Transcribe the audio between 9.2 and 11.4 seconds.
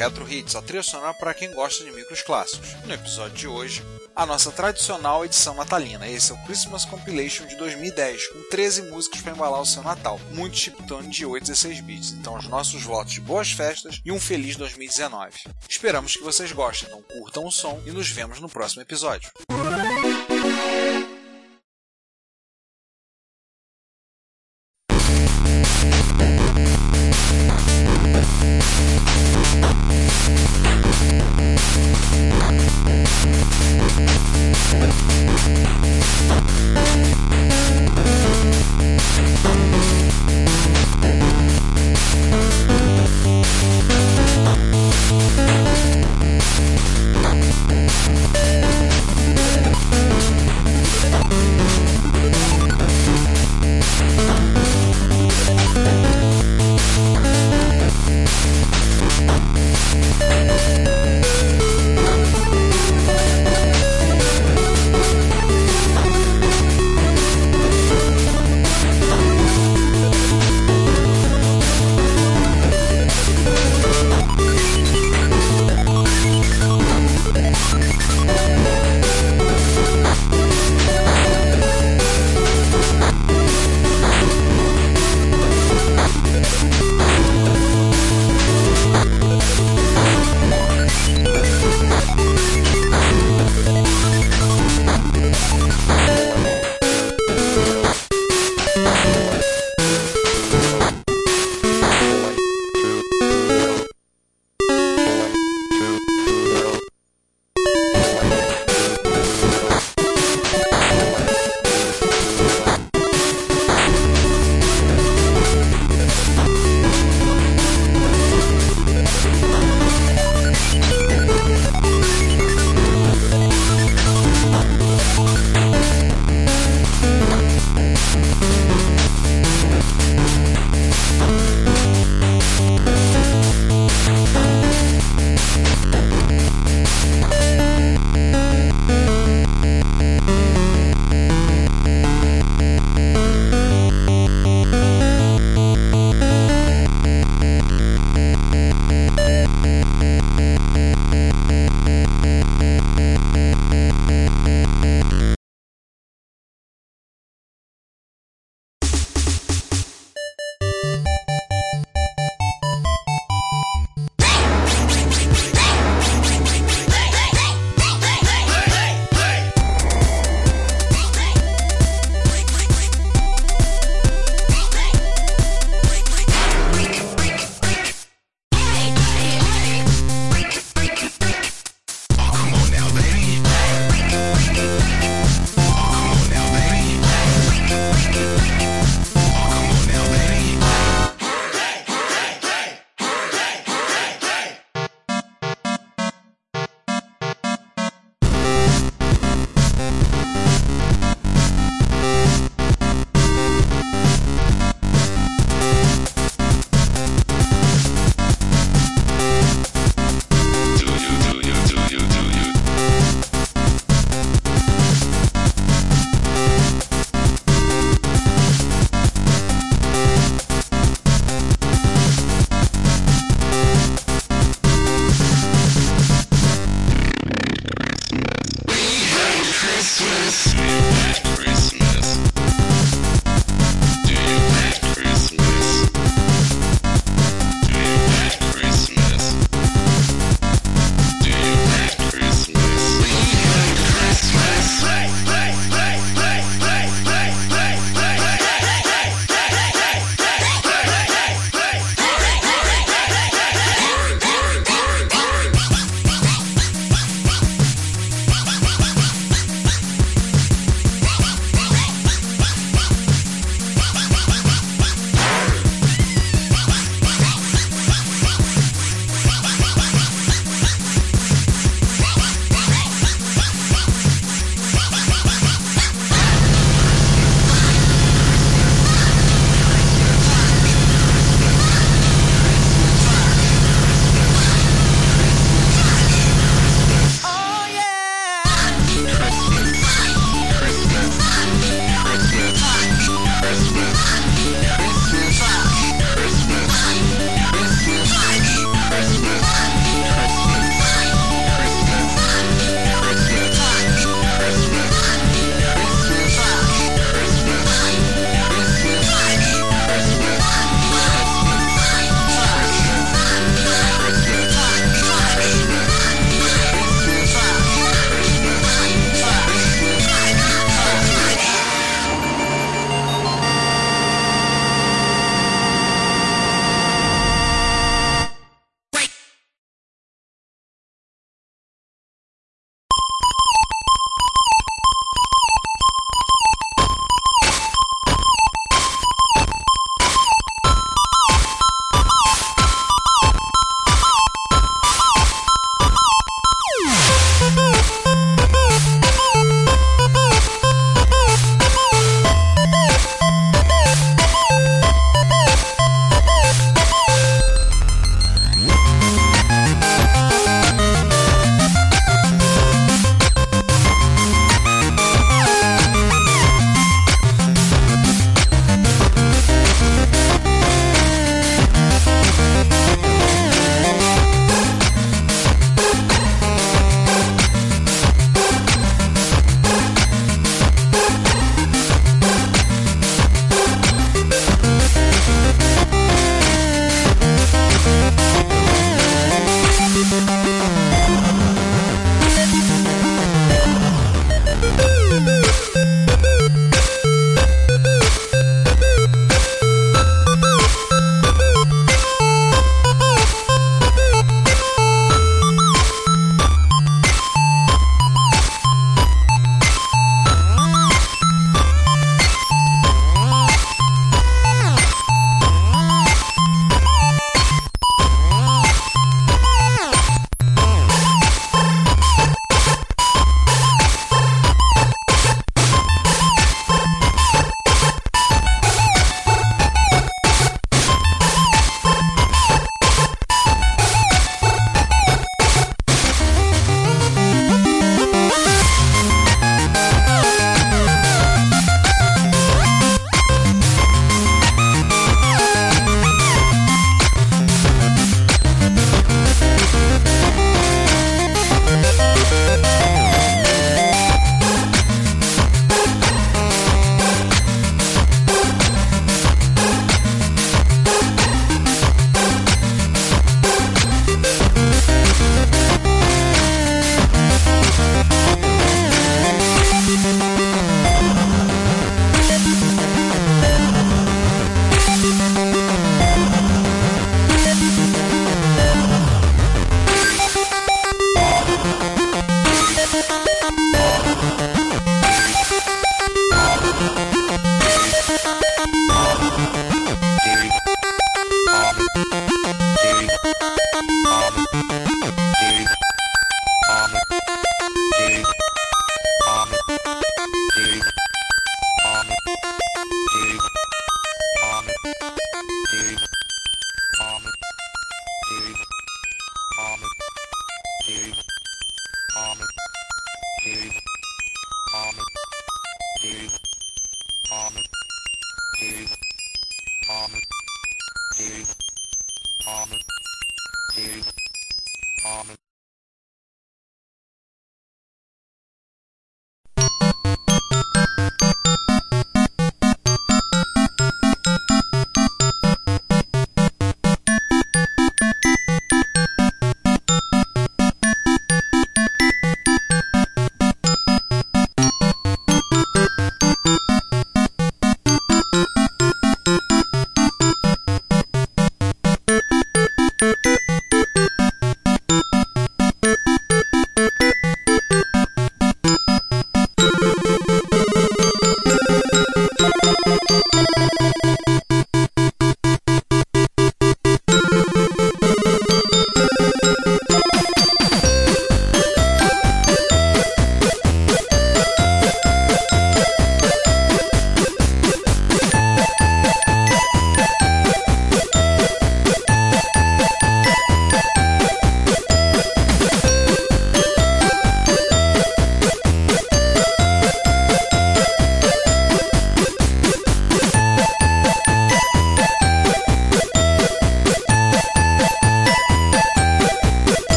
para embalar o seu Natal, muito chiptune de